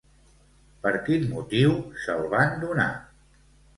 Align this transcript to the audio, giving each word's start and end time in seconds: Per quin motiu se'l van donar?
Per 0.85 0.93
quin 1.09 1.27
motiu 1.35 1.75
se'l 2.07 2.25
van 2.33 2.57
donar? 2.67 2.89